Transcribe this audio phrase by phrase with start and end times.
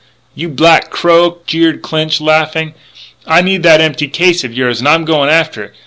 [0.33, 2.73] "You black crow!" jeered Clinch, laughing,"
[3.27, 4.79] I need that empty case of yours.
[4.79, 5.75] And I'm going after it....